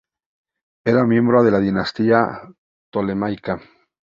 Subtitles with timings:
[0.83, 2.41] Era miembro de la Dinastía
[2.89, 3.61] Ptolemaica.